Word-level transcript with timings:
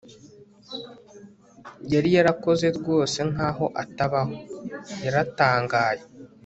yari 1.93 2.09
yarakoze 2.17 2.67
rwose 2.77 3.17
nkaho 3.31 3.65
atabaho. 3.83 4.35
yaratangaye 5.03 6.03